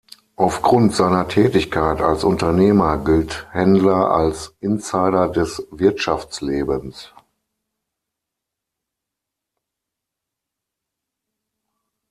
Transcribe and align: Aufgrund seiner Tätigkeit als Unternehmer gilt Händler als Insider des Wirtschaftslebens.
Aufgrund 0.35 0.95
seiner 0.95 1.27
Tätigkeit 1.27 2.01
als 2.01 2.23
Unternehmer 2.23 2.97
gilt 3.03 3.45
Händler 3.51 4.09
als 4.09 4.55
Insider 4.59 5.27
des 5.29 5.61
Wirtschaftslebens. 5.69 7.13